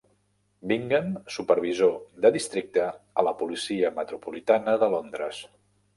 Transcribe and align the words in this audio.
Bingham, 0.71 1.11
exsupervisor 1.19 1.93
de 2.25 2.31
districte 2.37 2.87
a 3.23 3.27
la 3.29 3.37
policia 3.43 3.95
metropolitana 4.03 4.77
de 4.87 4.91
Londres. 4.95 5.45